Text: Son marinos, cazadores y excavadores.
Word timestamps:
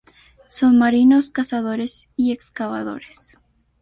Son 0.47 0.79
marinos, 0.79 1.29
cazadores 1.29 2.09
y 2.15 2.31
excavadores. 2.31 3.37